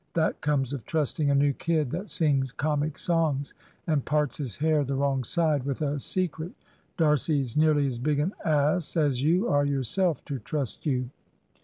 [0.15, 3.53] That comes of trusting a new kid, that sings comic songs,
[3.85, 6.53] and parts his hair the wrong side, with a secret.
[6.97, 11.11] D'Arcy's nearly as big an ass as you are yourself, to trust you."